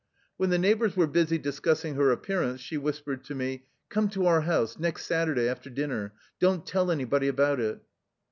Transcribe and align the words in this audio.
When 0.37 0.49
the 0.49 0.57
neighbors 0.57 0.97
were 0.97 1.05
busy 1.05 1.37
discussing 1.37 1.93
her 1.93 2.09
appearance, 2.09 2.59
she 2.59 2.75
whispered 2.75 3.23
to 3.25 3.35
me: 3.35 3.57
^^ 3.57 3.61
Come 3.89 4.09
to 4.09 4.25
our 4.25 4.41
house 4.41 4.79
next 4.79 5.05
Saturday 5.05 5.47
after 5.47 5.69
din 5.69 5.91
ner. 5.91 6.13
Don't 6.39 6.65
tell 6.65 6.89
anybody 6.89 7.27
about 7.27 7.59
it." 7.59 7.83